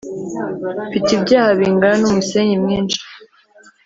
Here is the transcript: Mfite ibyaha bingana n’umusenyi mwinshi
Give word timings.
Mfite 0.87 1.09
ibyaha 1.19 1.51
bingana 1.59 1.95
n’umusenyi 2.01 2.55
mwinshi 2.63 2.99